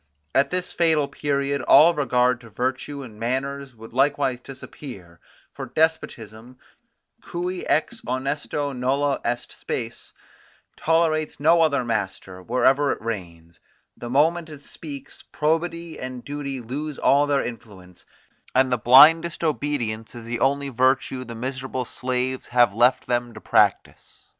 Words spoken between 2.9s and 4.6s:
and manners would likewise